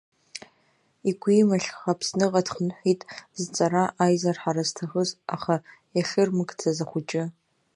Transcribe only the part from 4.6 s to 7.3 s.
зҭахыз, аха иахьырмыгӡаз ахәыҷы.